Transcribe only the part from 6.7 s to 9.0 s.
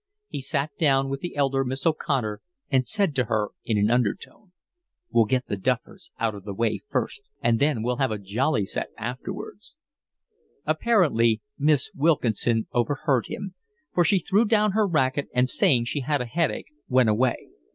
first, and then we'll have a jolly set